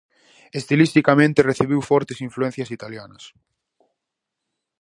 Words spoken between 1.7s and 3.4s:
fortes influencias italianas.